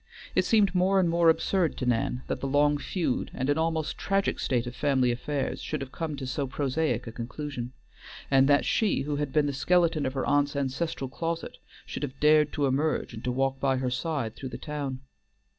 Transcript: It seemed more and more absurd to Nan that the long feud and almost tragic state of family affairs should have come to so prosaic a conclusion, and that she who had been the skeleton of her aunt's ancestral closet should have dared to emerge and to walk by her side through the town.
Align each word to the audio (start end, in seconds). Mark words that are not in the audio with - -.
It 0.33 0.45
seemed 0.45 0.73
more 0.73 0.99
and 0.99 1.07
more 1.07 1.29
absurd 1.29 1.77
to 1.77 1.85
Nan 1.85 2.23
that 2.25 2.39
the 2.39 2.47
long 2.47 2.79
feud 2.79 3.29
and 3.35 3.47
almost 3.55 3.99
tragic 3.99 4.39
state 4.39 4.65
of 4.65 4.75
family 4.75 5.11
affairs 5.11 5.61
should 5.61 5.79
have 5.79 5.91
come 5.91 6.15
to 6.15 6.25
so 6.25 6.47
prosaic 6.47 7.05
a 7.05 7.11
conclusion, 7.11 7.73
and 8.31 8.47
that 8.49 8.65
she 8.65 9.01
who 9.01 9.17
had 9.17 9.31
been 9.31 9.45
the 9.45 9.53
skeleton 9.53 10.07
of 10.07 10.13
her 10.13 10.25
aunt's 10.25 10.55
ancestral 10.55 11.07
closet 11.07 11.59
should 11.85 12.01
have 12.01 12.19
dared 12.19 12.51
to 12.53 12.65
emerge 12.65 13.13
and 13.13 13.23
to 13.25 13.31
walk 13.31 13.59
by 13.59 13.77
her 13.77 13.91
side 13.91 14.35
through 14.35 14.49
the 14.49 14.57
town. 14.57 15.01